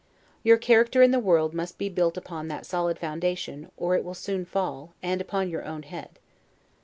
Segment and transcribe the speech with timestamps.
[0.41, 4.15] Your character in the world must be built upon that solid foundation, or it will
[4.15, 6.17] soon fall, and upon your own head.